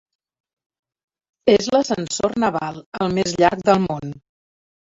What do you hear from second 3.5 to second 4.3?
del món.